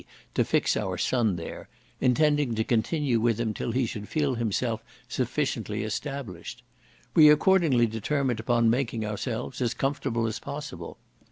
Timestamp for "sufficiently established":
5.07-6.63